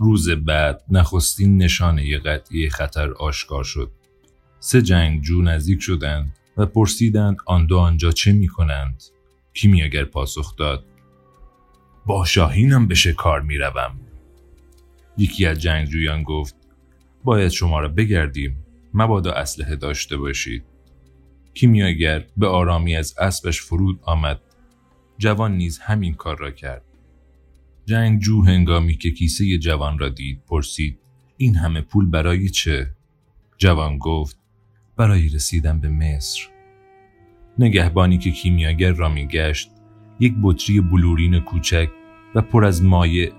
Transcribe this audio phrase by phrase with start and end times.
[0.00, 3.90] روز بعد نخستین نشانه قطعی خطر آشکار شد.
[4.60, 9.02] سه جنگجو نزدیک شدند و پرسیدند آن دو آنجا چه می کنند؟
[9.54, 10.84] کیمیاگر پاسخ داد
[12.06, 14.00] با شاهینم به شکار می روم.
[15.18, 16.54] یکی از جنگجویان گفت
[17.24, 18.64] باید شما را بگردیم
[18.94, 20.64] مبادا اسلحه داشته باشید
[21.54, 24.40] کیمیاگر به آرامی از اسبش فرود آمد
[25.18, 26.84] جوان نیز همین کار را کرد
[27.90, 30.98] جنگجو هنگامی که کیسه جوان را دید پرسید
[31.36, 32.90] این همه پول برای چه؟
[33.58, 34.38] جوان گفت
[34.96, 36.40] برای رسیدن به مصر.
[37.58, 39.70] نگهبانی که کیمیاگر را میگشت
[40.20, 41.88] یک بطری بلورین کوچک
[42.34, 43.32] و پر از مایع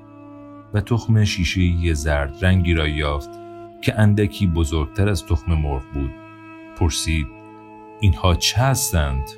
[0.73, 3.30] و تخم شیشه زرد رنگی را یافت
[3.81, 6.12] که اندکی بزرگتر از تخم مرغ بود.
[6.78, 7.28] پرسید
[8.02, 9.30] اینها چه هستند؟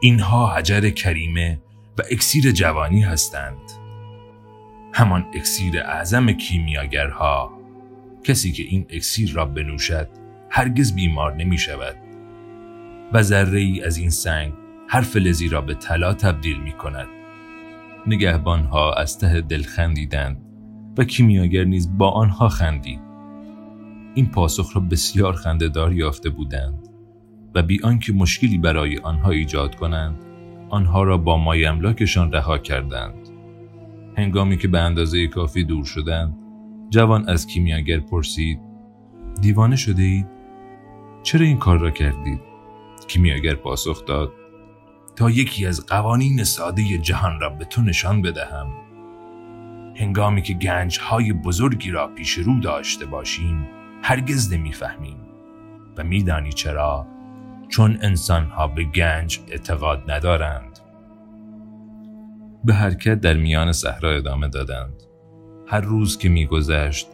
[0.00, 1.60] اینها حجر کریمه
[1.98, 3.85] و اکسیر جوانی هستند.
[4.92, 7.60] همان اکسیر اعظم کیمیاگرها.
[8.24, 10.08] کسی که این اکسیر را بنوشد
[10.50, 11.96] هرگز بیمار نمی شود.
[13.12, 14.52] و ذره ای از این سنگ
[14.88, 17.08] هر فلزی را به طلا تبدیل می کند.
[18.06, 20.42] نگهبان ها از ته دل خندیدند
[20.98, 23.00] و کیمیاگر نیز با آنها خندید.
[24.14, 26.88] این پاسخ را بسیار خندهدار یافته بودند
[27.54, 30.16] و بی آنکه مشکلی برای آنها ایجاد کنند
[30.68, 33.25] آنها را با مای املاکشان رها کردند.
[34.16, 36.36] هنگامی که به اندازه کافی دور شدند
[36.90, 38.60] جوان از کیمیاگر پرسید
[39.40, 40.26] دیوانه شده اید؟
[41.22, 42.40] چرا این کار را کردید؟
[43.08, 44.32] کیمیاگر پاسخ داد
[45.16, 48.66] تا یکی از قوانین ساده جهان را به تو نشان بدهم
[49.96, 53.68] هنگامی که گنج های بزرگی را پیش رو داشته باشیم
[54.02, 55.16] هرگز نمی‌فهمیم
[55.96, 57.06] و میدانی چرا
[57.68, 60.75] چون انسان ها به گنج اعتقاد ندارند
[62.66, 65.02] به حرکت در میان صحرا ادامه دادند
[65.66, 67.06] هر روز که میگذشت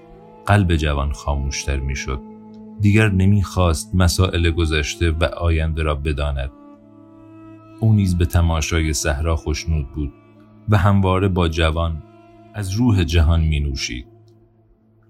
[0.46, 2.20] قلب جوان خاموشتر می‌شد
[2.80, 6.50] دیگر نمی‌خواست مسائل گذشته و آینده را بداند
[7.80, 10.12] او نیز به تماشای صحرا خوشنود بود
[10.68, 12.02] و همواره با جوان
[12.54, 14.06] از روح جهان می نوشید.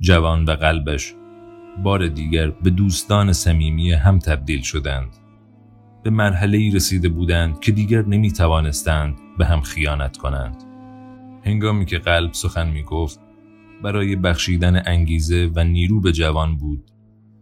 [0.00, 1.14] جوان و قلبش
[1.82, 5.16] بار دیگر به دوستان صمیمی هم تبدیل شدند.
[6.02, 10.64] به مرحله ای رسیده بودند که دیگر نمی توانستند به هم خیانت کنند.
[11.44, 13.20] هنگامی که قلب سخن می گفت
[13.82, 16.90] برای بخشیدن انگیزه و نیرو به جوان بود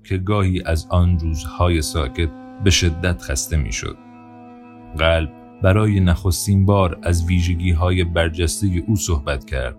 [0.05, 2.31] که گاهی از آن روزهای ساکت
[2.65, 3.97] به شدت خسته می شد.
[4.99, 9.77] قلب برای نخستین بار از ویژگی های برجسته او صحبت کرد.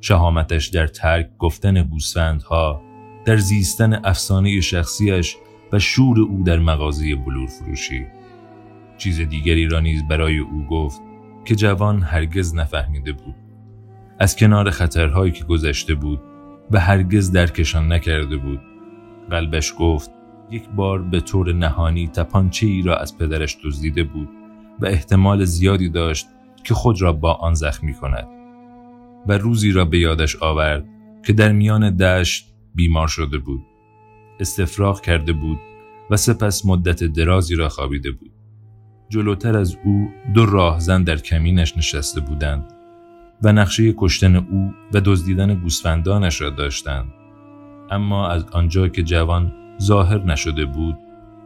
[0.00, 2.82] شهامتش در ترک گفتن گوسفندها،
[3.24, 5.36] در زیستن افسانه شخصیش
[5.72, 8.06] و شور او در مغازه بلور فروشی.
[8.98, 11.00] چیز دیگری را نیز برای او گفت
[11.44, 13.34] که جوان هرگز نفهمیده بود.
[14.18, 16.20] از کنار خطرهایی که گذشته بود
[16.70, 18.60] و هرگز درکشان نکرده بود.
[19.30, 20.10] قلبش گفت
[20.50, 24.28] یک بار به طور نهانی تپانچه ای را از پدرش دزدیده بود
[24.80, 26.26] و احتمال زیادی داشت
[26.64, 28.28] که خود را با آن زخمی کند
[29.26, 30.88] و روزی را به یادش آورد
[31.26, 33.62] که در میان دشت بیمار شده بود
[34.40, 35.58] استفراغ کرده بود
[36.10, 38.32] و سپس مدت درازی را خوابیده بود
[39.14, 42.72] جلوتر از او دو راهزن در کمینش نشسته بودند
[43.42, 47.12] و نقشه کشتن او و دزدیدن گوسفندانش را داشتند.
[47.90, 49.52] اما از آنجا که جوان
[49.82, 50.96] ظاهر نشده بود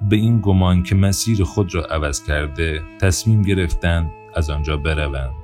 [0.09, 5.35] به این گمان که مسیر خود را عوض کرده تصمیم گرفتند از آنجا بروند.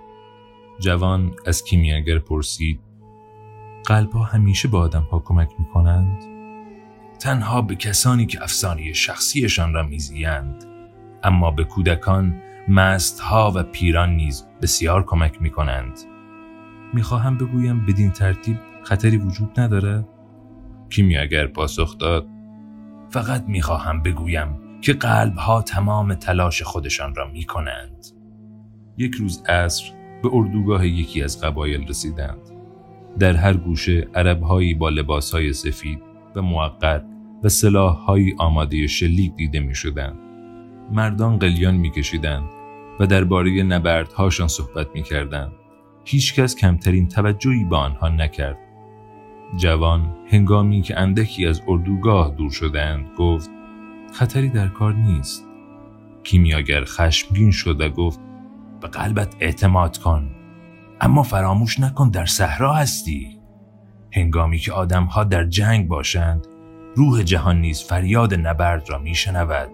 [0.81, 2.81] جوان از کیمیاگر پرسید
[3.87, 6.23] قلبها همیشه به آدم ها کمک می کنند؟
[7.19, 10.74] تنها به کسانی که افسانه شخصیشان را میزیند
[11.25, 12.35] اما به کودکان
[13.23, 16.00] ها و پیران نیز بسیار کمک می کنند
[16.94, 20.09] می‌خواهم بگویم بدین ترتیب خطری وجود نداره؟
[20.91, 22.26] کیمیاگر پاسخ داد
[23.11, 28.06] فقط می‌خواهم بگویم که قلبها تمام تلاش خودشان را می کنند.
[28.99, 29.85] یک روز عصر
[30.23, 32.50] به اردوگاه یکی از قبایل رسیدند.
[33.19, 36.03] در هر گوشه عربهایی با لباسهای سفید
[36.37, 37.00] و موقر
[37.43, 40.24] و سلاحهایی آماده شلیک دیده می شدند.
[40.93, 42.49] مردان قلیان می کشیدند
[43.01, 45.53] و درباره نبردهاشان صحبت می کردند.
[46.05, 48.59] هیچکس کمترین توجهی به آنها نکرد.
[49.57, 53.51] جوان هنگامی که اندکی از اردوگاه دور شدند گفت
[54.13, 55.45] خطری در کار نیست
[56.23, 58.21] کیمیاگر خشمگین شد و گفت
[58.81, 60.31] به قلبت اعتماد کن
[61.01, 63.39] اما فراموش نکن در صحرا هستی
[64.13, 66.47] هنگامی که آدمها در جنگ باشند
[66.97, 69.71] روح جهان نیز فریاد نبرد را میشنود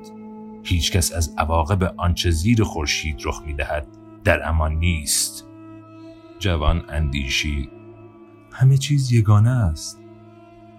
[0.63, 3.87] هیچکس از عواقب آنچه زیر خورشید رخ می‌دهد
[4.25, 5.47] در امان نیست.
[6.39, 7.71] جوان اندیشید
[8.53, 10.01] همه چیز یگانه است.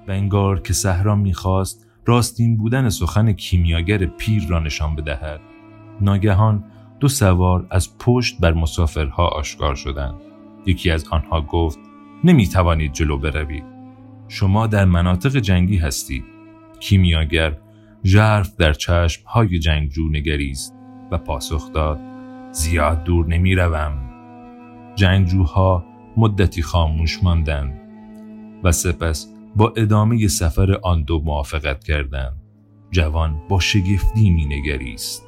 [0.07, 5.42] و انگار که صحرا می‌خواست راستین بودن سخن کیمیاگر پیر را نشان بدهد.
[6.01, 6.63] ناگهان
[7.00, 10.16] دو سوار از پشت بر مسافرها آشکار شدند.
[10.66, 11.80] یکی از آنها گفت
[12.24, 13.63] نمی توانید جلو بروید.
[14.28, 16.24] شما در مناطق جنگی هستید.
[16.80, 17.57] کیمیاگر
[18.03, 20.75] ژرف در چشم های جنگجو نگریست
[21.12, 22.00] و پاسخ داد
[22.51, 23.94] زیاد دور نمی روم.
[24.95, 25.86] جنگجوها
[26.18, 27.81] مدتی خاموش ماندند
[28.63, 32.38] و سپس با ادامه سفر آن دو موافقت کردند.
[32.92, 35.27] جوان با شگفتی می نگریست.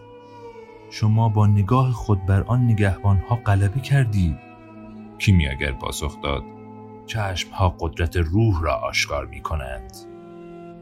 [0.91, 4.37] شما با نگاه خود بر آن نگهبان ها غلبه کردید.
[5.17, 6.43] کیمیاگر پاسخ داد.
[7.05, 9.91] چشم ها قدرت روح را آشکار می کنند.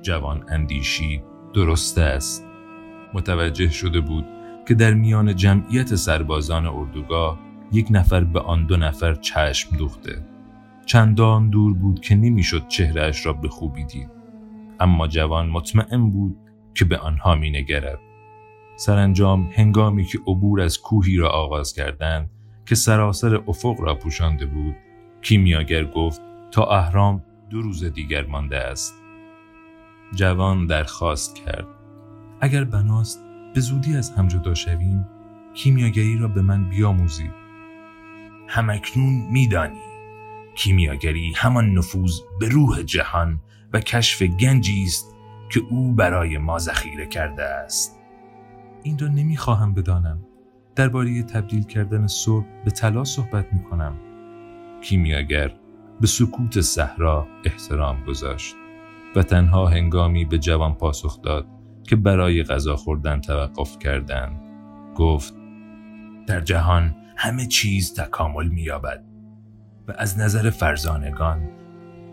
[0.01, 1.21] جوان اندیشی
[1.53, 2.45] درست است.
[3.13, 4.25] متوجه شده بود
[4.67, 7.39] که در میان جمعیت سربازان اردوگاه
[7.71, 10.25] یک نفر به آن دو نفر چشم دوخته.
[10.85, 14.09] چندان دور بود که نمی‌شد چهرهش را به خوبی دید.
[14.79, 16.37] اما جوان مطمئن بود
[16.75, 17.99] که به آنها می نگرد.
[18.75, 22.29] سرانجام هنگامی که عبور از کوهی را آغاز کردند
[22.65, 24.75] که سراسر افق را پوشانده بود
[25.21, 26.21] کیمیاگر گفت
[26.51, 29.00] تا اهرام دو روز دیگر مانده است
[30.15, 31.67] جوان درخواست کرد.
[32.41, 33.23] اگر بناست
[33.53, 35.07] به زودی از هم جدا شویم
[35.53, 37.33] کیمیاگری را به من بیاموزید.
[38.47, 39.81] همکنون میدانی
[40.55, 43.39] کیمیاگری همان نفوذ به روح جهان
[43.73, 45.15] و کشف گنجی است
[45.49, 47.99] که او برای ما ذخیره کرده است.
[48.83, 50.25] این را نمی‌خواهم بدانم.
[50.75, 53.99] درباره تبدیل کردن صبح به طلا صحبت می کنم
[54.81, 55.53] کیمیاگر
[56.01, 58.55] به سکوت صحرا احترام گذاشت.
[59.15, 61.47] و تنها هنگامی به جوان پاسخ داد
[61.83, 64.41] که برای غذا خوردن توقف کردند.
[64.95, 65.33] گفت
[66.27, 69.03] در جهان همه چیز تکامل مییابد
[69.87, 71.49] و از نظر فرزانگان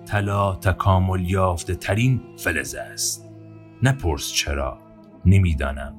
[0.07, 3.31] طلا تکامل یافته ترین فلز است.
[3.83, 4.79] نپرس چرا؟
[5.27, 5.95] نمی‌دانم.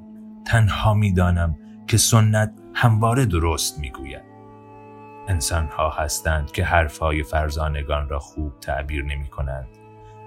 [0.48, 1.57] تنها می‌دانم
[1.88, 4.24] که سنت همواره درست می‌گوید.
[5.28, 9.79] انسانها هستند که حرفهای فرزانگان را خوب تعبیر نمی کنند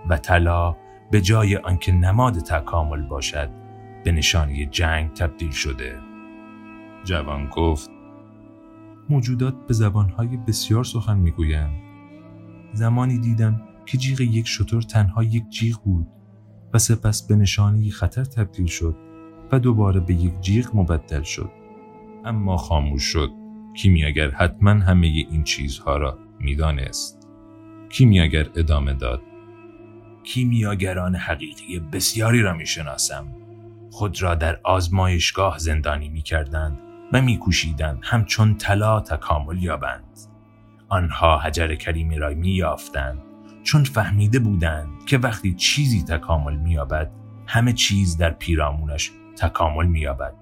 [0.08, 0.76] و طلا
[1.10, 3.50] به جای آنکه نماد تکامل باشد
[4.04, 5.99] به نشانی جنگ تبدیل شده.
[7.04, 7.90] جوان گفت
[9.08, 11.82] موجودات به زبانهای بسیار سخن می‌گویند.
[12.72, 16.06] زمانی دیدم که جیغ یک شطور تنها یک جیغ بود
[16.75, 18.96] و سپس به نشانی خطر تبدیل شد
[19.52, 21.50] و دوباره به یک جیغ مبدل شد.
[22.25, 23.31] اما خاموش شد
[23.76, 27.28] کیمیاگر حتما همه این چیزها را می‌دانست.
[27.88, 29.22] کیمیاگر ادامه داد
[30.24, 33.26] کیمیاگران حقیقی بسیاری را می‌شناسم.
[33.90, 36.78] خود را در آزمایشگاه زندانی می‌کردند
[37.12, 40.19] و میکوشیدند همچون طلا تکامل یابند.
[40.88, 43.19] آنها حجر کریمی را مییافتند
[43.62, 47.10] چون فهمیده بودند که وقتی چیزی تکامل مییابد
[47.46, 50.34] همه چیز در پیرامونش تکامل مییابد.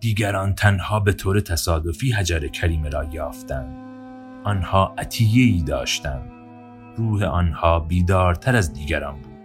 [0.00, 3.76] دیگران تنها به طور تصادفی حجر کریمه را یافتند.
[4.44, 6.35] آنها عطیه ای داشتند.
[6.96, 9.36] روح آنها بیدارتر از دیگران بود.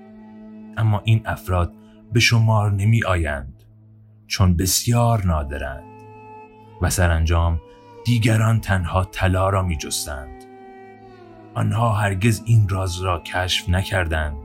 [0.77, 1.73] اما این افراد
[2.11, 3.63] به شمار نمی آیند
[4.27, 5.83] چون بسیار نادرند
[6.81, 7.61] و سرانجام
[8.05, 10.43] دیگران تنها طلا را می جستند.
[11.53, 14.37] آنها هرگز این راز را کشف نکردند.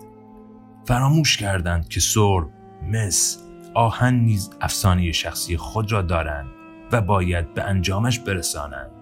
[0.84, 2.40] فراموش کردند که سر،
[2.82, 3.42] مس،
[3.74, 6.46] آهن نیز افسانه شخصی خود را دارند
[6.92, 8.95] و باید به انجامش برسانند.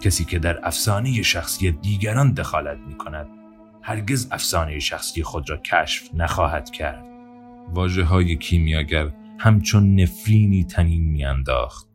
[0.00, 3.28] کسی که در افسانه شخصی دیگران دخالت می کند
[3.82, 7.08] هرگز افسانه شخصی خود را کشف نخواهد کرد.
[7.74, 11.88] واجه های کیمیاگر همچون نفرینی تنین میانداخت.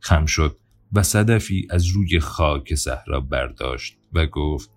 [0.00, 0.56] خم شد
[0.92, 4.70] و صدفی از روی خاک صحرا برداشت و گفت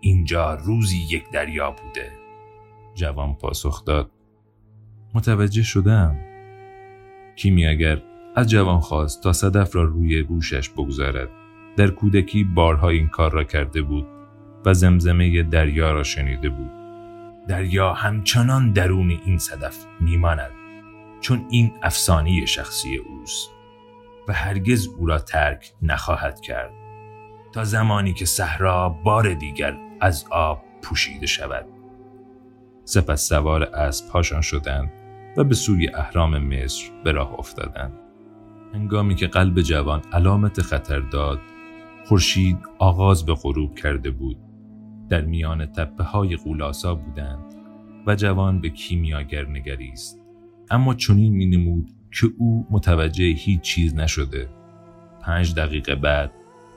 [0.00, 2.12] اینجا روزی یک دریا بوده.
[2.94, 4.10] جوان پاسخ داد
[5.14, 6.16] متوجه شدم.
[7.36, 8.02] کیمیاگر
[8.36, 11.28] از جوان خواست تا صدف را روی گوشش بگذارد.
[11.76, 14.06] در کودکی بارها این کار را کرده بود
[14.64, 16.70] و زمزمه دریا را شنیده بود.
[17.48, 20.50] دریا همچنان درون این صدف میماند
[21.20, 23.50] چون این افسانه شخصی اوست
[24.28, 26.72] و هرگز او را ترک نخواهد کرد
[27.52, 31.66] تا زمانی که صحرا بار دیگر از آب پوشیده شود.
[32.84, 34.92] سپس سوار اسب پاشان شدند
[35.36, 37.92] و به سوی اهرام مصر به راه افتادند.
[38.74, 41.40] هنگامی که قلب جوان علامت خطر داد
[42.08, 44.36] خورشید آغاز به غروب کرده بود.
[45.08, 47.44] در میان تپه های غولاسا بودند
[48.06, 50.20] و جوان به کیمیاگر نگریست
[50.70, 54.48] اما چنین می نمود که او متوجه هیچ چیز نشده.
[55.22, 56.32] پنج دقیقه بعد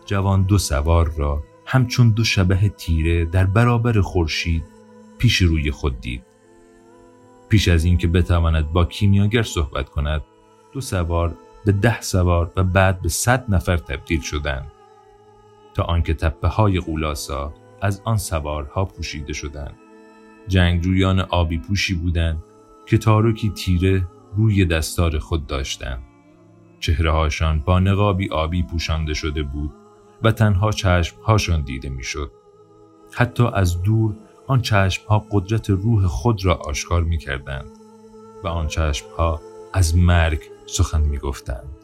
[0.05, 4.63] جوان دو سوار را همچون دو شبه تیره در برابر خورشید
[5.17, 6.23] پیش روی خود دید.
[7.49, 10.21] پیش از اینکه بتواند با کیمیاگر صحبت کند
[10.73, 14.71] دو سوار به ده سوار و بعد به صد نفر تبدیل شدند.
[15.81, 19.77] آنکه تپه های قولاسا از آن سوارها پوشیده شدند
[20.47, 22.43] جنگجویان آبی پوشی بودند
[22.85, 26.03] که تارکی تیره روی دستار خود داشتند
[26.79, 29.71] چهره هاشان با نقابی آبی پوشانده شده بود
[30.23, 32.31] و تنها چشمهاشان دیده می‌شد.
[33.13, 34.15] حتی از دور
[34.47, 37.69] آن چشمها قدرت روح خود را آشکار می کردند
[38.43, 39.41] و آن چشمها
[39.73, 41.78] از مرگ سخن می گفتند.